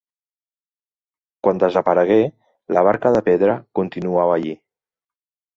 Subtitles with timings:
[1.47, 2.17] Quan desaparegué,
[2.79, 4.57] la barca de pedra continuava allí.